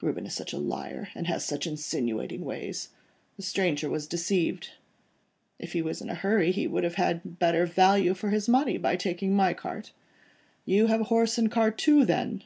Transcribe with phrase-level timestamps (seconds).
[0.00, 2.88] Reuben is such a liar, and has such insinuating ways.
[3.36, 4.70] The stranger was deceived.
[5.58, 8.78] If he was in a hurry, he would have had better value for his money
[8.78, 9.92] by taking my cart."
[10.64, 12.42] "You have a horse and cart too, then?"